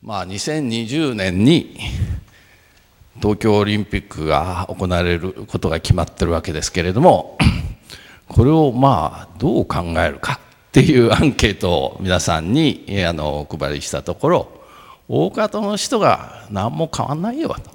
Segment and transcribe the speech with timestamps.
[0.00, 1.76] まあ、2020年に
[3.16, 7.36] 東京オリンピックが行われることが決まってるわけですけれども
[8.28, 10.34] これをまあどう考えるか
[10.68, 14.48] っていうアンケートを皆さんにあのお配りしたところ
[15.08, 17.70] 大方の人が何も変わんないよと、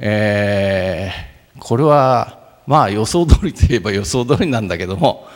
[0.00, 5.26] えー、これはまあ予想通りといえば予想通りなんだけども、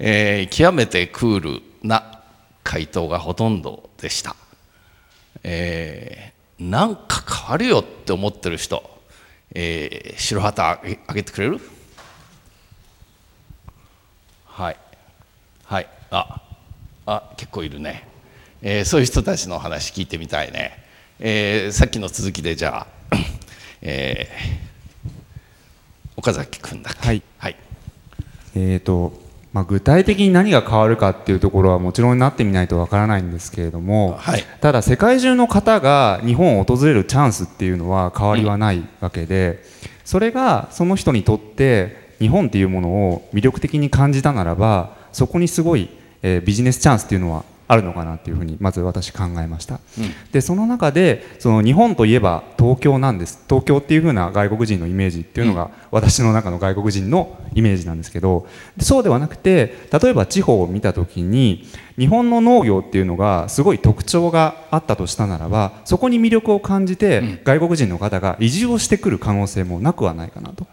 [0.00, 2.22] えー、極めてクールな
[2.64, 4.34] 回答がほとんどでした。
[5.42, 8.82] えー、なんか変わるよって思ってる人、
[9.54, 11.60] えー、白旗あげてくれる？
[14.46, 14.76] はい。
[15.64, 15.88] はい。
[16.10, 16.42] あ
[17.06, 18.06] あ結構いるね、
[18.62, 20.84] えー、そういう人たちの話聞いてみたいね、
[21.18, 23.16] えー、さっきの続きでじゃあ、
[23.80, 25.10] えー、
[26.16, 27.56] 岡崎君だはい、はい、
[28.54, 29.27] えっ、ー、と
[29.58, 39.64] まあ、具体的に何が変わるかっていうところはもちろんなってみないとわからないんですけれども、はい、ただ世界中の方が日本を訪れるチャンスっていうのは変わりはないわけで、
[40.04, 45.88] それがその人にとって日本っていうものを魅力的に感じたならばそこにすごい、
[46.22, 53.44] えー、ビジネスチャンスっていうのはあるのかなっていうふうにまず私考えました、うん、でその中でその日本といえば東京なんです。
[53.46, 58.46] 東京っていうふうな外国人のイメージっていうのが私の中の外国人のイメージなんですけど
[58.78, 61.66] そうではなくて例えば地方を見た時に
[61.98, 70.68] 日本の農業っていうのがすごい特徴があったとしたならばそこに魅力を感じて、外国人の方が移住をしてくる可能性もなくはないかなと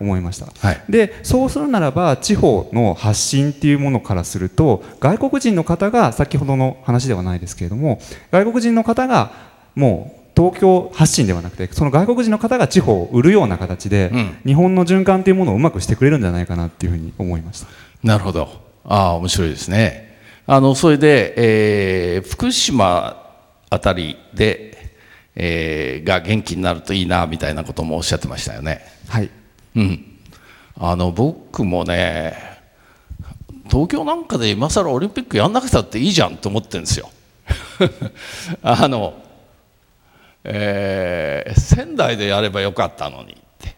[0.00, 8.00] 思いました、はい、でそうするならば地方の発信っていうものからすると外国人の方が先ほどの話ではないですけれども
[8.32, 9.30] 外国人の方が
[9.76, 17.68] もう東京発信ではなくてその外国人の方が地方を売るような形で、うん、日本の循環というものをうまくしてくれるんじゃないかなっていうふうに思いました。
[18.02, 18.48] なるほど。
[18.84, 20.18] ああ面白いですね。
[20.46, 21.34] あのそれで、
[22.16, 23.30] えー、福島
[23.70, 24.96] あたりで、
[25.34, 28.84] えー、が元気になるといいなみたいなこともおっしゃってましたよね。
[29.08, 29.30] はい、
[29.76, 30.04] うん、
[30.76, 32.54] あの僕もね
[33.70, 37.10] 東京なんかで今更オリンピックやんなくたっていいじゃんと思ってるんですよ。
[38.62, 39.14] あの、
[40.44, 43.74] えー、仙台でやればよかったのにって。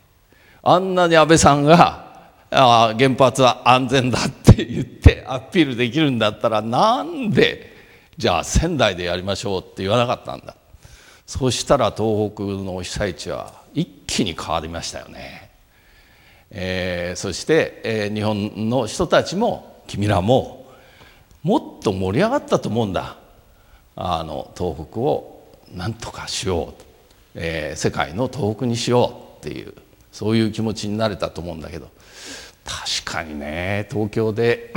[0.62, 7.74] あんなに安倍さんがあ原発は安全だって言ってアピールできるんだったらなんで
[8.16, 10.56] じゃあ仙台でやりましょうって言わなかったんだ。
[11.26, 15.50] そしたら東北の被災地は一気に変わりましたよね、
[16.50, 20.66] えー、そして、えー、日本の人たちも君らも
[21.42, 23.16] もっと盛り上がったと思うんだ。
[23.96, 25.35] あの東北を
[25.76, 26.82] なんとかしよう、
[27.34, 29.74] えー、世界の東北にしようっていう
[30.10, 31.90] そういう気持ちになれたと思うんだけど。
[32.66, 34.74] 確かにね東京で、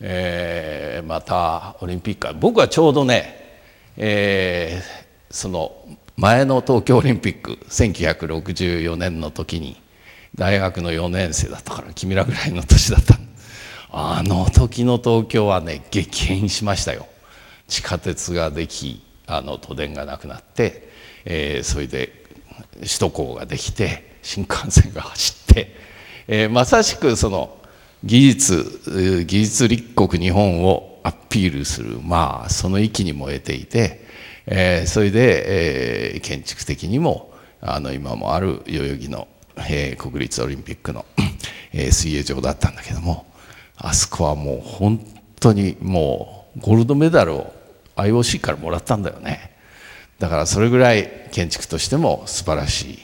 [0.00, 3.60] えー、またオリンピック僕はちょうどね、
[3.96, 5.74] えー、その
[6.16, 9.80] 前の東京オリンピック1964年の時に
[10.34, 13.14] 大学の4年生だったから君らぐらいの年だった
[13.90, 17.06] あの時の東京はね激変しましたよ。
[17.68, 20.88] 地下鉄ができあの都電がなくなって、
[21.24, 22.24] えー、それで
[22.80, 25.88] 首都高ができて新幹線が走って
[26.30, 27.56] えー、まさしくその
[28.04, 34.04] 技術技術立国日本をアピールするまあその域に燃えていて、
[34.46, 41.06] えー、それで、えー、建築的にもあの今もある代々木の、えー、国立オリンピックの、
[41.72, 43.26] えー、水泳場だったんだけども
[43.78, 45.00] あそこはもう本
[45.40, 47.54] 当にもうゴールドメダルを
[47.98, 49.56] IOC からもらったんだよね。
[50.18, 52.98] だからそれぐらい建築としても素晴らしい。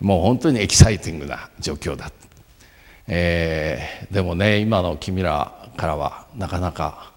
[0.04, 2.12] もう本当にエキサイティングな状況だ、
[3.08, 7.12] えー、でもね今の君らからはなかなか、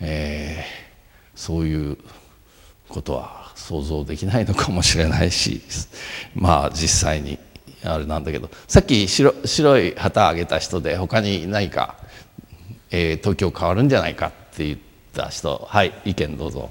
[0.00, 1.98] えー、そういう
[2.88, 5.60] ことは想像できないのかもしれないし
[6.34, 7.38] まあ実際に
[7.82, 8.48] あれなんだけど。
[8.68, 11.96] さっき白白い旗あげた人で他に何か、
[12.90, 15.66] えー、東京変わるんじゃないかって言ってた人。
[15.68, 16.70] はい意見どうぞ。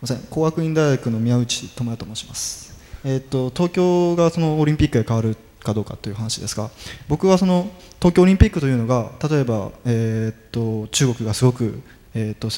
[0.00, 0.18] ません。
[0.30, 6.70] 工学院大学の宮内智也と申します、えーと、東京がそのオリンピックで変わるかどうかという話ですが
[7.08, 7.68] 僕はその
[7.98, 11.82] 東京オリンピックというのが例えば、えーと、中国がすごく、
[12.14, 12.48] えーと、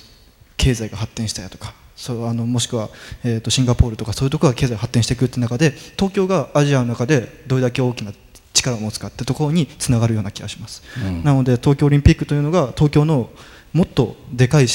[0.56, 2.88] 経済が発展したやとかそうあのもしくは、
[3.24, 8.12] えー、とシンガポールとかそういうところが経済発展していくって中で東京がアジアの中でどれだけ大きな
[8.54, 13.28] 力を持つかってところにつながるような気がします、うん、なので東京オリンピックというのが東京の
[13.74, 14.66] もっとでかい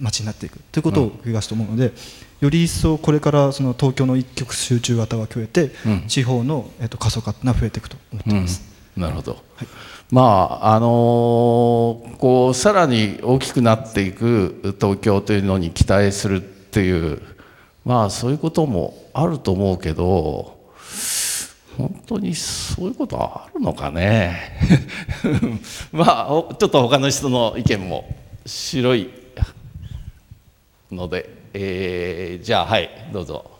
[0.00, 0.58] 街になっていく。
[0.72, 1.92] ということを気がすと思うので、
[2.40, 5.70] より一層これからその東京の一極集中型が増えて、
[6.08, 8.62] 地方の、えっと、過疎化が増えていくと思っています。
[8.96, 9.68] なるほど、はい、
[10.10, 10.22] ま
[10.62, 17.20] ああのー、こうさらに大きくなっていく東京というのに期待するっていう
[17.84, 20.60] まあそういうこともあると思うけど
[21.76, 24.56] 本当にそういうことあるのかね？
[25.90, 29.10] まあちょっと他の人の意見も白い
[30.92, 33.50] ので、えー、じゃあはいどうぞ。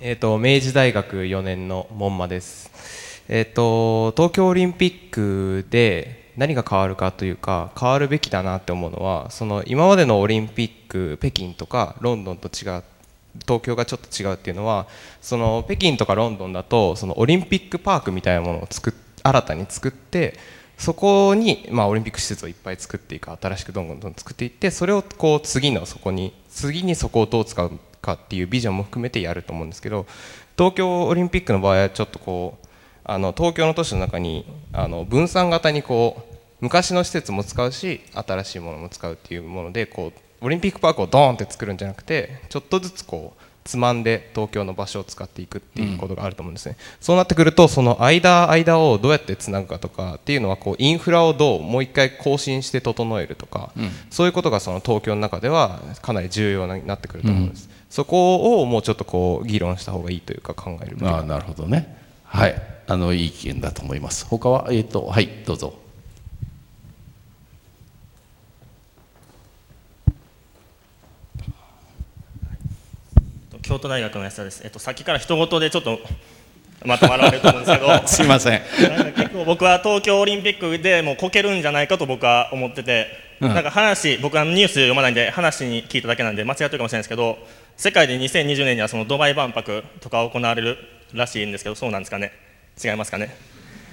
[0.00, 2.70] えーと、明治大学4年の門馬です、
[3.28, 12.84] えーと、東京オリンピックで何が変わるかというか変わるべきだなって思うのはその今までのオリンピック北京とかロンドンと違う
[13.42, 14.86] 東京がちょっと違うっていうのは
[15.20, 18.94] その北京とかロンドンだとそのオリンピックパークみたいなものを作
[19.24, 20.38] 新たに作って
[20.78, 30.06] そこに、まあ、オリンピック施設をいっぱい作っていく新しくどんどんどん作っていってそれをこう次のそこに次にそこをどう使うかっていうビジョンも含めてやると思うんですけど
[30.56, 32.67] 東京オリンピックの場合はちょっとこう
[33.08, 62.62] あの東京の都市の中にあの分散型にこう昔の施設も使うし新しいものも使うっていうものでこうオリンピックパークをドーンって作るんじゃなくてちょっとずつこうつまんで東京の場所を使っていくっていうことがあると思うんですね、うん、そうなってくるとその間間をどうやってつなぐかとかっていうのはこうインフラをどうもう一回更新して整えるとか、うん、そういうことがその東京の中ではかなり重要になってくると思うんです、うん、そこをもうちょっとこう議論した方がいいというか考えるあなるほどねはい。
[62.86, 64.24] あのいい意見だと思います。
[64.26, 65.74] 他はえっ、ー、とはいどうぞ。
[73.62, 75.98] 京都大学の安田です、えっと、さっきから人事でちょっと
[76.86, 78.00] まとまられると思うんですけど。
[78.08, 78.62] すいません。
[79.14, 83.08] 結構僕は東京オリンピックでもうこけるんじゃないかと僕は思ってて、
[83.40, 87.38] うん、なんか話僕はニュース読まないんで話に聞いただけなんで間違ってるかもしれないですけど
[87.76, 90.78] 世界で2020年にはそのドバイ万博とか行われる
[91.12, 92.32] らしいんですけどそうなんですかね？
[92.82, 93.34] 違いますかね？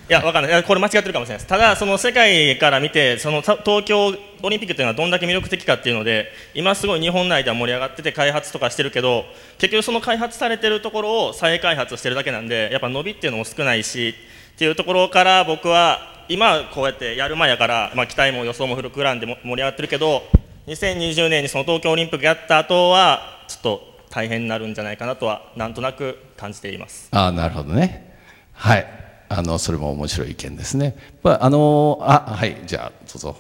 [0.08, 4.14] いや、わかんない、これ間違ってるかもしれないです、ただ、その世界から見て、その東京
[4.44, 9.26] オリンピックというのはどんだけ魅力的かっていうので、今すごい日本内では盛り上がってて、開発とかしてるけど、
[9.58, 14.14] 結局、その開発されてるところを再開発してるだけなんで、やっぱ伸びっていうのも少ないし
[14.54, 20.22] っていうところから、僕は今、こうやってやる前やから、まあ、期待も予想も膨らんで盛り上がってるけど、
[20.68, 27.10] 2020年にその東京オリンピックやった後は、ちょっと大変になるんじゃないかなとは、なんとなく感じています。
[27.12, 28.16] あなるほどね
[28.54, 28.88] はい
[29.28, 30.96] あのそれも面白い意見ですね。
[31.22, 33.36] まあのあはいじゃあどうぞ。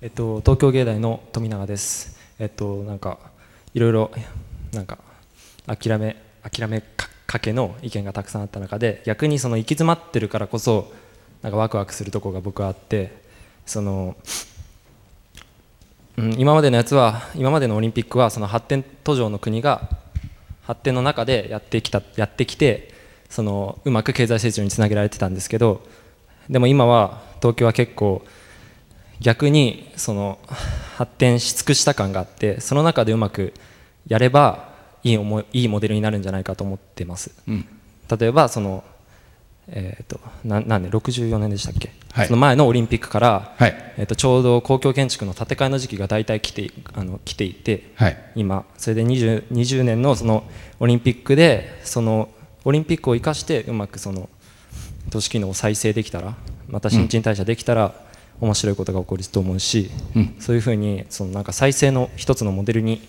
[0.00, 2.18] えっと東京芸大の富永です。
[2.38, 3.18] えっとなんか
[3.74, 4.10] いろいろ
[4.72, 4.96] なんか
[5.66, 6.82] 諦め諦め
[7.26, 10.90] かけの意見がたくさんあった中で逆にその行き詰まってるからこそ
[11.46, 13.22] なんかワクワクするところが僕はあって
[13.66, 14.16] その
[16.16, 19.88] うん、今までのやつは今までのオリンピックはその発展途上の国が
[20.62, 22.92] 発展の中でやってきたやってきて
[23.28, 25.82] そのうまく経済成長につなげられてたんですけど
[26.48, 28.24] でも今は東京は結構
[29.20, 30.38] 逆にその
[30.96, 33.52] 発展し尽くした感があってその中でうまく
[34.08, 34.70] やれば
[35.04, 37.68] いい思いいいモデルになるんじゃないかと思ってます、うん、
[38.18, 38.82] 例えばその
[39.68, 50.44] えーと、な何年64年でしたっけ、はい、その前のオリンピックから、はい、えーと、ちょうど公共建築の建て替えの時期が大体来てあの来ていて、はい、今それで 20, 20年のその
[50.78, 52.28] オリンピックでその
[52.64, 54.28] オリンピックを生かしてうまくその
[55.10, 56.34] 都市機能を再生できたら
[56.68, 57.94] また新陳代謝できたら、
[58.40, 63.00] 面白いことが起こると思うし、うん、そういうふうにそのなんか再生の一つのモデルに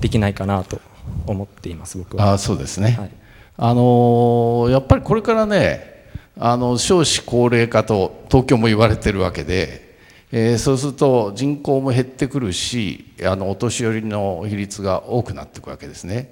[0.00, 0.80] できないかなと
[1.26, 2.32] 思っています僕は。
[2.32, 3.10] あそうですね、はい、
[3.56, 5.93] あのー、やっぱりこれからね
[6.36, 9.96] あの少子高齢化と東京も言われてるわけで、
[10.32, 16.30] えー、そうすると人口も減ってくるしあのお年寄りの比率が多くなっていくわけですね、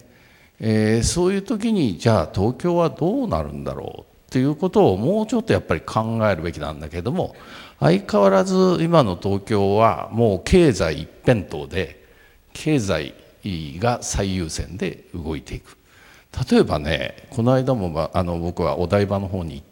[0.58, 7.36] えー、そういう時にじゃあ東京はどうなるんだろうっていうことをもうちょっとやっぱり考えるべきなんだけども
[7.78, 12.04] 相変わらず今の東京はもう経済一辺倒で
[12.52, 13.14] 経済
[13.78, 15.76] が最優先で動いていく。
[16.50, 19.71] 例えばねこの間もあの僕はお台場の方に行って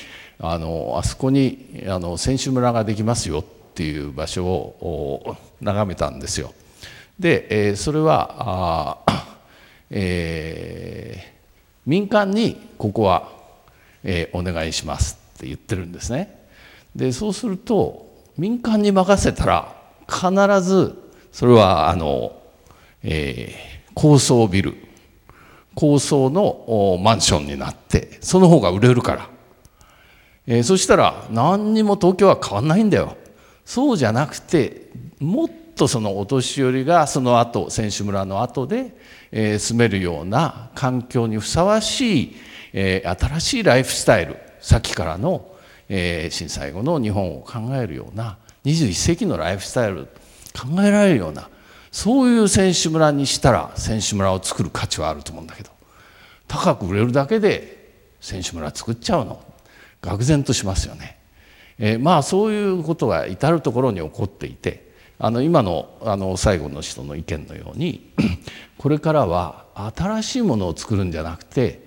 [0.40, 3.44] あのあそこにあの選手村ができますよっ
[3.74, 6.54] ていう場所を眺めたんですよ。
[7.18, 9.38] で、えー、それはあ、
[9.90, 11.28] えー、
[11.86, 13.32] 民間にここは、
[14.04, 16.46] えー、お願いしますって言ってるんですね。
[16.94, 19.74] でそうすると民間に任せたら
[20.08, 20.96] 必ず
[21.32, 22.32] それはあの、
[23.02, 24.87] えー、高層ビル
[25.78, 29.30] 高層のマンションになってその方が売れるから、
[30.48, 33.16] えー、そしたら何にも東京は変わんないんだよ。
[33.64, 38.96] そうじゃなくてもっとそのお年寄りがその後選手村の後で、
[39.30, 42.36] えー、住めるような環境にふさわしい、
[42.72, 45.46] えー、新しいライフスタイルさっきからの、
[45.88, 50.06] えー、震災後の日本を考えるような21世紀のライフスタイル
[50.60, 51.48] 考えられるような
[51.90, 55.70] そういう選手村にしたら選手村を作る価値はあると思うんだけど
[56.46, 59.42] 高く売れるだけで選手村作っちゃうの
[60.02, 61.18] 愕然としますよね。
[61.78, 68.12] えー、まあそういうことが至る所に起こっていてあの今のあの最後の人の意見のように
[68.78, 69.64] これからは
[69.96, 71.80] 新しいものを作るんじゃなくて、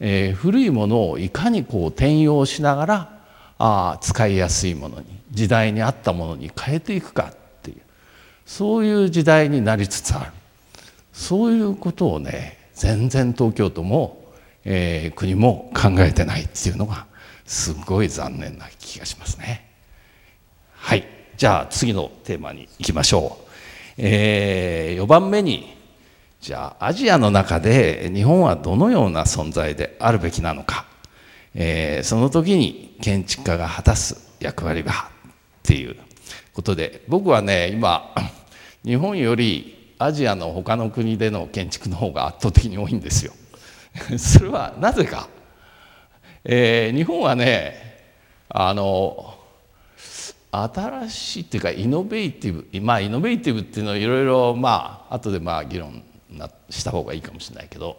[0.00, 3.22] えー、古いものをいかにこう転用しながら
[3.58, 7.32] あ使いやすいものに時代に合ったものに変えていくか
[8.52, 10.30] そういう時代になりつつある
[11.14, 14.30] そういうことをね全然東京都も、
[14.66, 17.06] えー、国も考えてないっていうのが
[17.46, 19.70] すごい残念な気がしますね。
[20.74, 21.06] はい
[21.38, 23.50] じゃあ次のテーマにいきましょう。
[23.96, 25.74] えー、4番目に
[26.42, 30.84] じゃあアジアの中で日本はどのような存在であるべきなのか、
[31.54, 35.96] えー、その時に建築家が果たす役割はっていう
[36.52, 38.12] ことで僕はね今
[38.84, 43.32] 日本よりアジアの他の国での建築の方が圧倒的に多いんですよ。
[44.18, 45.28] それはなぜか
[46.44, 48.02] えー、日本はね
[48.48, 49.38] あの
[50.50, 57.96] 新しいっていうかイノベーティブまあイノベーティブっていうのをいろいろまあ後でまあ議論なした方がいいかもしれないけど、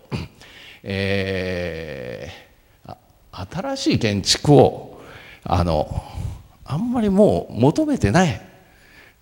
[0.83, 2.95] えー、
[3.55, 5.01] 新しい建築を
[5.45, 6.03] あの
[6.65, 8.41] あんまりもう求めてない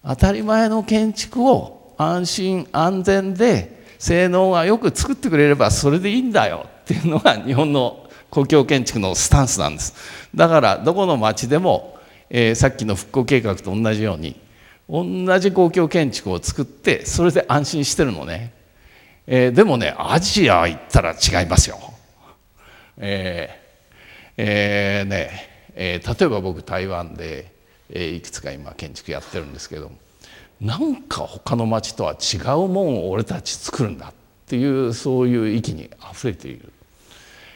[0.04, 9.94] 当たり前の建築を安心安全で性能がよく作ってくれればそれでいいんだよっていうのが日本の公共建築のスタンスなんです。
[10.34, 14.40] だからどこの町でも、えー、さっきの復興計画と同じように
[14.90, 18.54] 同じ公共建築を作ってそれで安心してるのね、
[19.28, 21.78] えー、でもねアジア行ったら違いますよ。
[22.98, 27.52] えー、えー、ね、えー、例えば僕台湾で、
[27.92, 29.92] え、いくつか今建築やってるんですけど
[30.60, 34.14] なんか他の町とは違うもんを俺たち作るんだっ
[34.46, 36.72] ていうそういう域にあふれている。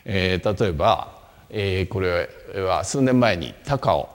[0.05, 2.29] えー、例えば、えー、これ
[2.61, 4.09] は数年前に高尾、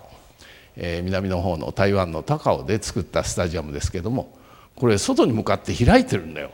[0.77, 4.37] えー、南の方の台湾の高尾で作ったスタジアムですけども
[4.77, 6.50] これ外に向かって開いてるんだよ。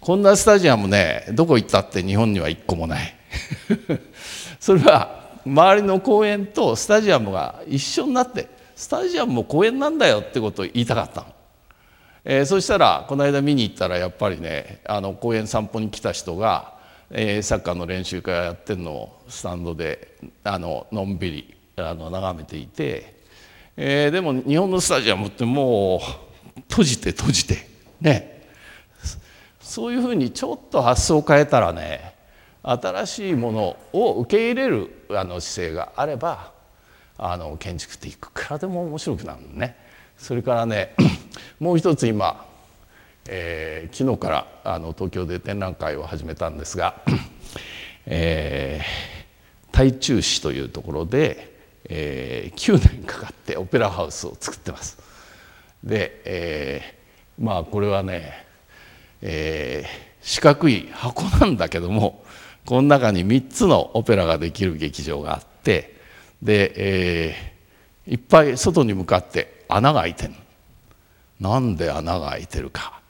[0.00, 3.16] こんなスタジアムねどこ行ったって日本には一個もない。
[4.60, 11.26] それは周りの公園とスタジアムが一緒になってスタジアムも公園なんだよってことを言いたかったの。
[12.24, 16.76] えー、そしたらこの間見に行ったらやっぱりねあの公園散歩に来た人が
[17.10, 23.20] えー、サッカーの練習会やってるのをスタンドであののんびりあの眺めていて、
[23.76, 26.00] えー、でも日本のスタジアムっても
[26.56, 27.68] う閉じて閉じて
[28.00, 28.42] ね
[29.60, 32.14] そういうふうにちょっと発想を変えたらね
[32.62, 36.52] 新しいものを受け入れるあの姿勢があれば
[37.18, 39.76] あの建築っていくらでも面白くなるのね。
[40.18, 40.94] それからね
[41.60, 42.46] もう一つ今
[43.28, 47.02] えー、昨日からあの東京で展覧会を始めたんですが、
[48.06, 51.56] えー、台中市というところで、
[51.88, 54.98] えー、9年かかってオペラハウスを作ってます。
[55.82, 58.46] で、えー、まあこれはね、
[59.22, 59.88] えー、
[60.20, 62.24] 四角い箱なんだけども
[62.64, 65.95] この中に3つのオペラができる劇場があって
[66.42, 66.72] で、
[67.28, 70.34] えー、いっぱい外に向かって穴が開いてる
[71.40, 73.00] なんで穴が開いてるか。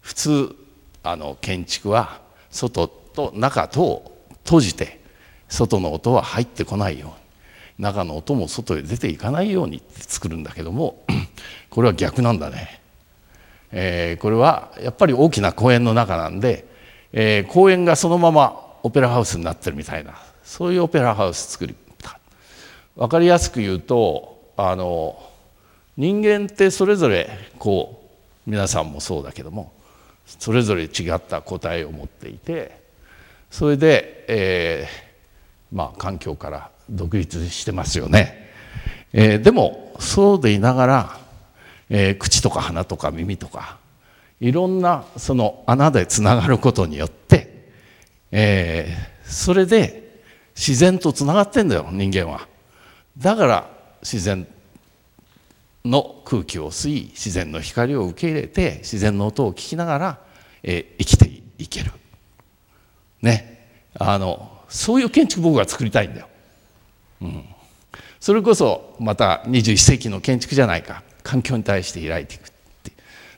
[0.00, 0.56] 普通
[1.02, 5.00] あの建築は外と中とを閉じて
[5.48, 7.14] 外の音は入ってこないように
[7.78, 11.04] 中の音も外へ出ていかないように作るんだけども
[11.70, 12.80] これは逆なんだね、
[13.72, 16.66] えー、これはやっぱり大きな公園の中なんで、
[17.12, 21.74] えー、公園がそのままオペラハウスになってるみたいなそういうオペラハウス作り。
[22.96, 25.20] 分かりやすく言うとあの
[25.96, 28.02] 人間ってそれぞれこ
[28.46, 29.72] う皆さんもそうだけども
[30.26, 32.82] それぞれ違った答えを持っていて
[33.50, 38.50] それで、えー、まあ環境から独立してますよね、
[39.12, 41.18] えー、でもそうでいながら、
[41.90, 43.78] えー、口とか鼻とか耳とか
[44.40, 47.70] いろんなその穴でつながることによって、
[48.30, 50.20] えー、それで
[50.54, 52.53] 自然とつながってんだよ人間は。
[53.18, 53.70] だから
[54.02, 54.46] 自然
[55.84, 60.18] の空気を吸い自然の光を受け入れて自然の音を聞きながら、
[60.62, 61.92] えー、生きていける。
[63.22, 63.52] ね。
[63.96, 66.28] あのそういう建築僕が作りたいんだよ、
[67.22, 67.44] うん、
[68.18, 71.02] それこそまた21世紀の建築じゃないか。
[71.22, 72.50] 環境に対して開いていくっ
[72.82, 72.92] て。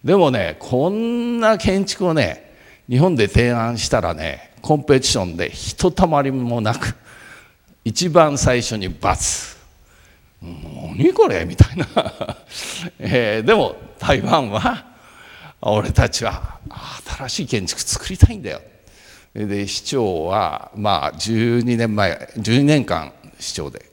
[0.05, 2.55] でもねこんな建築をね
[2.89, 6.95] 日本で提案したらねコンペティションでひとたまりもなく
[7.85, 9.56] 一番最初に罰
[10.43, 11.87] 何これみたいな、
[12.99, 14.87] えー、でも台湾は
[15.61, 16.59] 俺たちは
[17.19, 18.61] 新しい建築作りたいんだよ。
[19.35, 23.85] で市長はまあ12年前12年間市長で、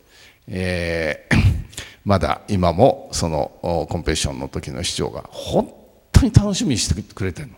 [0.47, 1.35] えー、
[2.05, 5.73] まだ今もそのコンペティションの時の市長が本
[6.11, 7.53] 当に楽しみにしてくれてるの、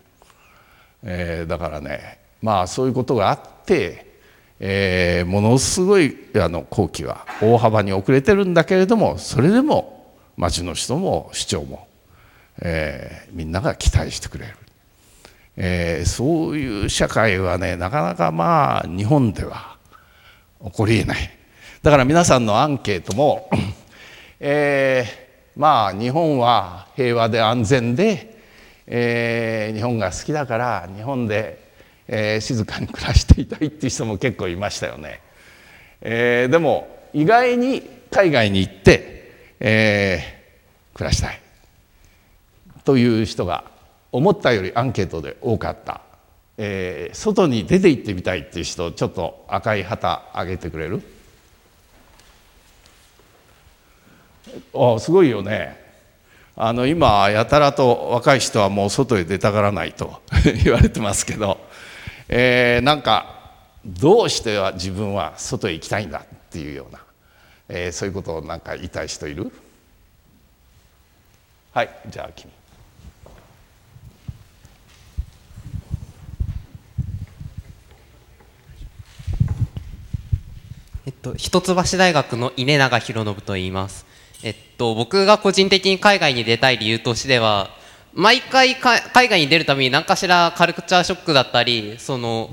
[1.04, 4.15] えー、だからねまあそういうことがあって、
[4.58, 11.88] えー、ものすごいあの工期は大幅に遅れてるんだけれどもそれでも町の人も市長も、
[12.62, 14.54] えー、みんなが期待してくれる、
[15.56, 19.76] えー、そういう社会はねなかなかまあ日本では
[20.64, 21.30] 起こりえない。
[21.82, 23.48] だから皆さんのアンケートも
[24.38, 28.36] えー、まあ日本は平和で安全で、
[28.86, 31.65] えー、日本が好きだから日本で、
[32.08, 35.20] えー、静かに暮らしていたいっていう人も結構いましたよね。
[36.00, 41.40] えー、でも意外に海外に行って、えー、暮らしたい
[42.84, 43.64] という人が
[44.12, 46.02] 思ったよりアンケートで多かった、
[46.58, 51.02] えー、外に出て行ってみたいっていう人ちょっと赤い旗あげてくれる？
[54.74, 55.84] あすごいよね。
[56.58, 60.22] あの今やたらと若い人はもう外へ出たがらないと
[60.64, 61.65] 言われてますけど、
[62.28, 63.34] えー、なんか
[63.84, 67.00] どうしては自分は外へ行きたいんだっていうような、
[67.68, 69.52] えー、そういうことをなんか言いたい人いる？
[71.72, 72.50] はいじゃあ君。
[81.06, 84.04] えっと、一橋大学の稲永博信と言います。
[84.42, 87.70] えっと、僕が個人的に海外に出たい理由としては
[88.18, 92.48] 毎回海外に出るために何かしらカルチャーショックだったりその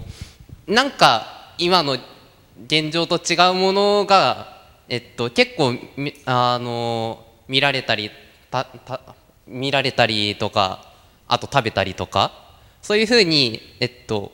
[0.67, 1.97] なんか今の
[2.65, 5.73] 現状と違うものが、えっと、結構
[6.25, 8.11] あの見られたり
[8.51, 8.99] たた
[9.47, 10.85] 見られたりとか
[11.29, 12.33] あと食べたりとか
[12.81, 14.33] そういうふうに、えっと、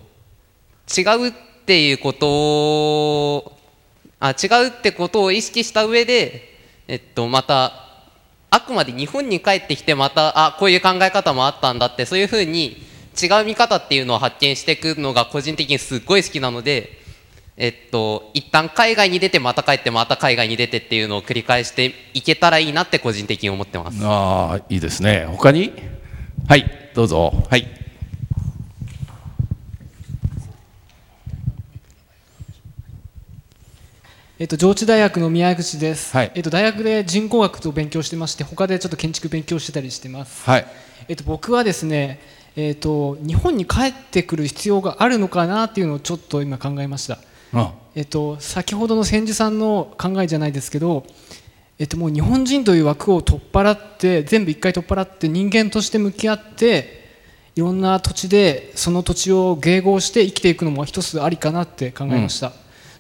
[0.98, 1.32] 違うっ
[1.66, 2.28] ていうこと
[3.36, 3.58] を
[4.20, 6.50] あ違うってことを意識した上で
[6.92, 7.89] えっと、また
[8.52, 12.78] あくまで日本に帰ってきてまたあこういう考え方もあったんだってそういうふうに
[13.22, 16.98] 違う見方っていうのを発見していくのが個人的にすっごい好きなので、
[17.58, 24.00] えっと、一旦海外に出てまた帰ってまた海外に出てっていうのを繰り返していけたらいいなって個人的に思ってます。
[24.04, 25.26] ああいいですね。
[25.28, 25.74] 他に？
[26.48, 26.92] はい。
[26.96, 27.46] どうぞ。
[27.50, 27.68] はい
[34.42, 40.66] えっと、上智大学の宮口です、はい、えっと、大学で人工学を勉強してまして他でちょっと建築勉強してたりしてます、はい、
[41.10, 42.22] えっと、僕はですね、
[42.56, 47.20] えっと、日本に帰ってくる必要があるのかなっていうのをちょっと今考えました、
[47.96, 51.06] えっと、先ほどの千住さんの考えじゃないですけど、
[51.78, 57.18] えっと、もう日本人という枠を取っ払って全部一回取っ払って人間として向き合って
[57.58, 62.54] いろんな土地でその土地を迎合して生きていくのも一つありかなって考えました、うん、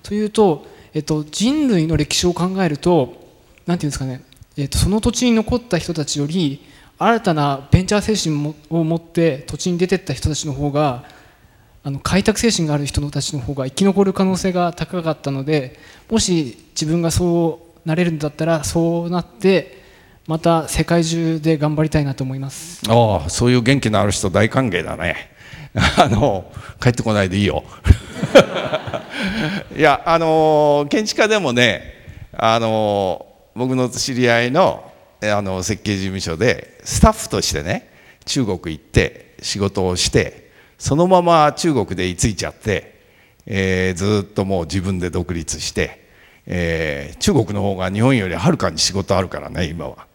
[0.04, 3.13] というとえっと、人類の歴史を考えると
[3.65, 4.23] 何て言うんですかね、
[4.58, 6.65] えっと、その土地に残った人たちより
[6.97, 11.06] 新たなベンチャー精神を持って土地に出てった人たちの方が
[11.84, 19.80] あの開拓精神がある人たちの方が生き残る可能性が高かったのでもし自分がそうなれるんだったらそうなって
[20.28, 22.84] また世界中で頑張りたいなと思います。
[22.88, 25.32] ああそういう元気のある人大歓迎だね。
[25.97, 27.63] あの帰ってこないでいいよ。
[29.75, 31.93] いやあの建築家でもね
[32.32, 37.89] あの僕の知り合いのあの設計事務所でスタッフとしてね
[38.25, 43.01] 中国行って仕事をしてそのまま中国で居ついちゃって、
[43.45, 46.08] えー、ずっともう自分で独立して、
[46.45, 50.08] えー、中国の方が日本よりはるかに仕事あるからね今は。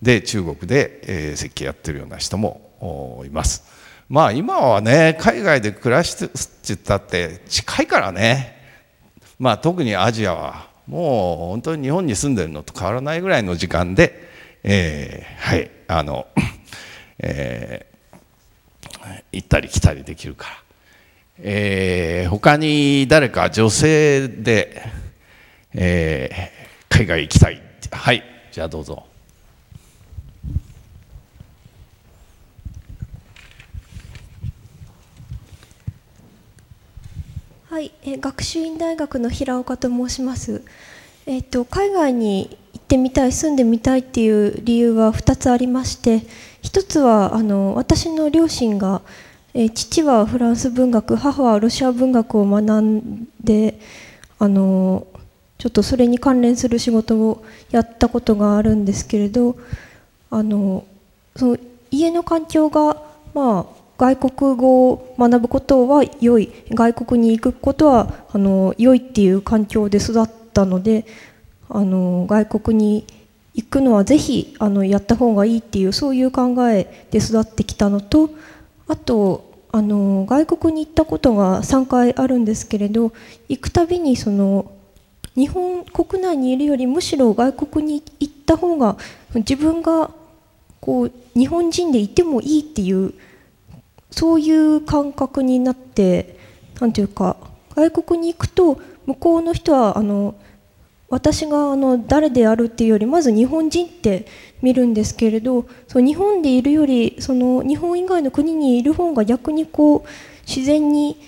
[0.00, 3.62] で中国で、えー、設計やってるような人もいます。
[4.12, 8.60] まあ今はね海外で暮らしてって言ったって近いからね。
[9.38, 14.28] まあ特にアジアはもう本当に日本に住んでるのと変わらないぐらいの時間で、
[14.64, 16.26] えー、はいあの、
[17.20, 20.56] えー、行ったり来たりできるから、
[21.38, 24.82] えー、他に誰か女性で、
[25.72, 28.22] えー、海外行きたいはい
[28.52, 29.06] じゃあどうぞ。
[37.72, 40.62] はい、え学習院大学の平岡と申します。
[41.24, 46.20] えっと海外に行ってみたい住んでみたいっていう理由は2つありまして
[46.64, 49.00] 1つはあの私の両親が、
[49.54, 53.80] え父はフランス文学母はロシア文学を学んで
[54.38, 55.06] あの
[55.56, 59.56] ちょっとそれに関連する仕事をやったことがあるんですけれど
[60.30, 60.84] あの
[61.36, 61.58] その
[61.90, 71.06] 家の環境が、まあ、外国語を学ぶことは良い外国に行くことはあの良いっていう環境で育ったので
[71.68, 73.06] あの外国に
[73.54, 78.30] 行くのはぜひあのやった方がいいっていうそういう考えで育ってきたのと
[78.88, 83.12] あとあの外国に行ったことが3回あるんですけれど
[83.48, 84.72] 行くたびにその
[85.36, 88.96] 日本国内にいるよりむしろ外国に行った方が
[89.32, 90.10] 自分が
[90.80, 93.14] こう日本人でいてもいいっていう
[94.12, 96.38] そういう感覚になって
[96.80, 97.36] 何ていうか
[97.74, 100.34] 外国に行くと向こうの人はあの
[101.08, 104.26] 私があの誰であるっていうよりまず日本人って
[104.62, 110.08] 見るんですけれどそう日本でいるよりその日本以外の国にいる方が逆にこう
[110.46, 111.18] 自然に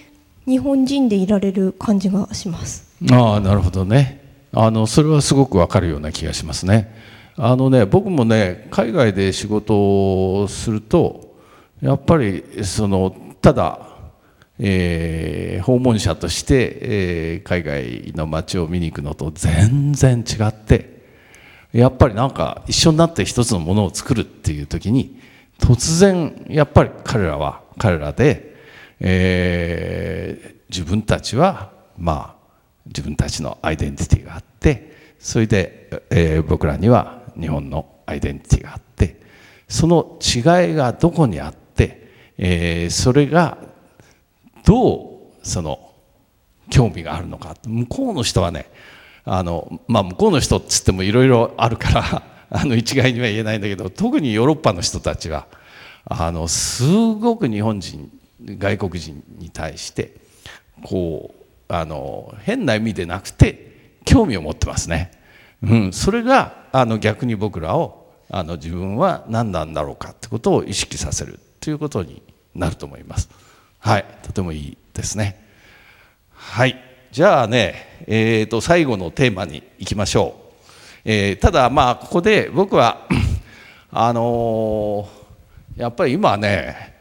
[0.47, 2.95] 日本人でいられる感じがします。
[3.11, 6.95] ああなるほどねあのそれはすごくわかるような気がしますね。
[7.37, 9.75] あのね僕もね海外で仕事
[10.41, 11.24] をすると
[11.85, 13.91] やっぱりそのただ
[14.59, 21.03] えー、訪問者として、えー、海外の街を見に行くのと全然違って
[21.73, 25.21] やっぱりなんか一緒になって一つのものを作るっていう時に
[25.59, 28.55] 突然やっぱり彼らは彼らで、
[29.01, 32.55] えー、自分たちはまあ
[32.87, 39.21] 自分たちのアイデンティティがあってそれで、えー、僕らには日本のアイデンティティがあって
[39.67, 41.64] その違いがどこにあって、
[42.39, 43.59] えー、それが
[44.65, 45.93] どうその
[46.71, 48.67] 興味があるのか向こうの人はね
[49.25, 55.47] あの、まあ、向こうの人っつってもいろいろあるから あの一概には言えないんだけど特にヨーロッパの人たちは
[56.05, 60.15] あのすごく日本人外国人に対して
[60.83, 63.73] こうあの変な意味でなくて
[64.05, 65.11] 興味を持ってますね。
[65.63, 72.23] うん、それがあの逆に僕らをあの自分は何なんだろうかってことを意識させるということに
[72.55, 73.31] なると思います。
[73.85, 75.39] はいとてもいいですね
[76.33, 76.79] はい
[77.13, 80.63] じゃあねえーと、最後のテーマに行きましょう、
[81.05, 83.07] えー、ただまあここで僕は
[83.93, 86.95] あのー、やっぱり今ね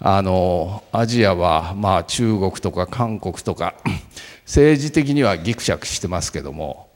[0.00, 3.74] あのアジアはまあ中国とか韓国とか
[4.46, 6.88] 政治的にはぎくしゃくしてますけども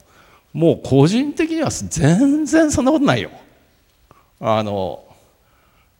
[0.53, 3.31] もう個人的には全然そんなことないよ。
[4.39, 5.02] あの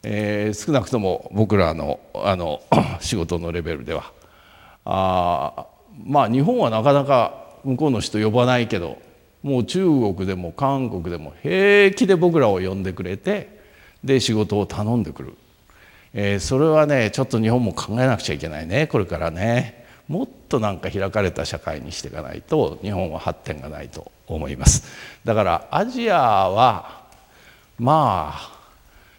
[0.04, 2.60] えー、少なくとも僕らのあの
[3.00, 4.12] 仕事のレベルでは。
[4.84, 5.66] あ
[6.04, 8.98] まあ日本はなかなか向こうの人呼ばないけど
[9.42, 13.60] もう中国でも韓国でも平気で僕らを呼んでくれて
[14.02, 15.34] で仕事を頼んでくる、
[16.12, 19.82] えー、それはねちょっと日本も考えなくちゃいけないねこれからね。
[20.06, 24.84] もっとなんか開かれた社会にしていかないと日本は発展がないと思います。
[25.24, 27.04] だからアジアは
[27.78, 28.63] まあ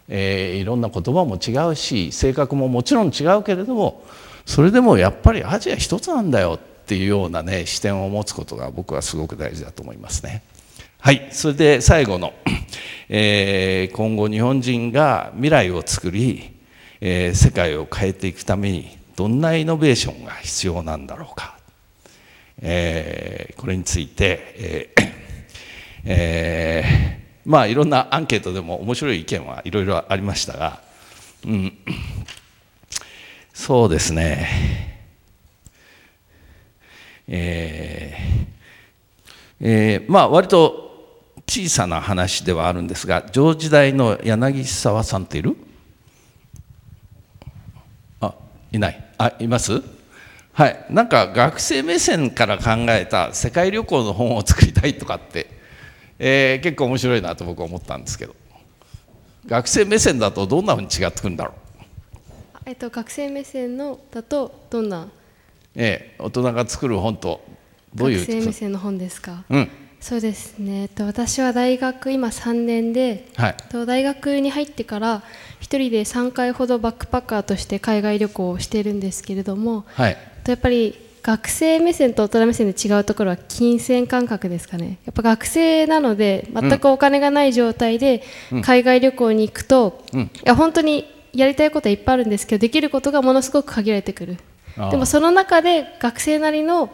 [0.08, 4.04] えー、いろんな言葉も違うし性格ももちろん違うけれども
[4.44, 10.42] それでもやっぱりアジア一つなんだよっていうようなね視点を持つことが僕はすごく大事だと思いますね。
[10.98, 12.32] はいそれで最後の、
[13.08, 16.54] えー、今後日本人が未来を作り、
[17.00, 21.58] えー、世界を変えていくためにどんなイノベーションが必要なんだろうか、
[22.60, 25.12] えー、これについて、えー
[26.04, 30.80] えーまあいろんなアンケートでも面白い意見はいろいろありましたが、
[31.46, 31.72] うん、
[33.54, 34.48] そうですね。
[37.28, 40.84] えー、えー、まあ割と
[41.48, 45.56] 小さな話ではあるんですが上時代の柳沢さんっている？
[48.20, 48.34] あ
[48.72, 49.04] いない。
[49.18, 49.82] あいます？
[50.52, 50.86] はい。
[50.90, 55.55] なんか学生目線から考えた世界旅行の本を作りたいとかって
[56.18, 58.34] えー、結構面白いなと僕は思ったんですけど。
[59.46, 61.54] 学生目線だとどんなふうに違ってくるんだろう。
[62.66, 65.08] えっと、学生目線のだとどんな、
[65.76, 67.40] ええ、大人が作る本と
[67.94, 68.18] どういう？
[68.18, 75.20] 学生目線の本ですか、うん、そうですね、えっと、私は大学今3年で、はい、と大学に入ってから
[75.60, 84.98] 1人で3回ほどバックパッカーとして海外旅行をしているんですけれども、はい、とやっぱり学生目線と大人目線で違うところは金銭感覚ですかね。
[85.06, 88.22] やっぱ学生なので全くお金がない状態で
[88.62, 94.36] 海外旅行に行くと、うん、いや本当にやりたいことはいっぱいあるんですけどできることがものすごく限られてくる。
[94.76, 96.90] でもその中で学生なりの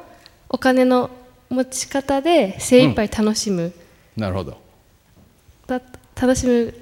[0.49, 1.11] お金の
[1.51, 3.65] 持ち方で精一杯楽しむ、
[4.17, 4.57] うん、なるほど。
[6.19, 6.75] 楽しむ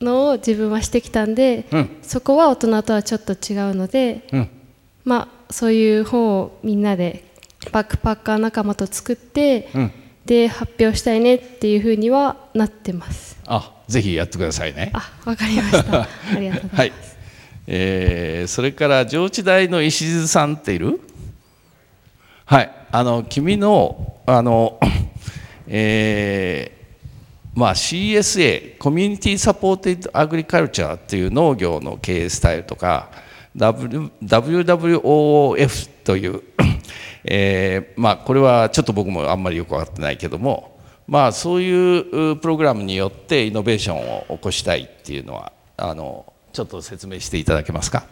[0.00, 4.48] のを自分はしてきたんで、うん、そこは大人とはちょっと違うので、うん、
[5.04, 7.24] まあそういう本をみんなで
[7.70, 9.92] バックパッカー仲間と作って、うん、
[10.24, 13.38] で発表したいねっていうふうにはなってます。
[13.46, 14.90] あぜひやってくださいね。
[14.94, 16.02] あわかりました。
[16.02, 17.12] ありがとうございます、はい。
[17.66, 21.00] えー、それから上智大の石津さんっている？
[22.46, 22.70] はい。
[22.90, 24.80] あの君のあの
[25.66, 33.10] えー、まあ CSA コミュニティサポーティドアグリカルチャーっていう農業の経営スタイルとか
[33.56, 36.42] WWOF という
[37.24, 48.04] えー、まあこれはちょっと僕もあんまりよく分かってないけどもまあそういうプログラムによってイノベーションを起こしたいっていうのはあのちょっと説明していただけますか？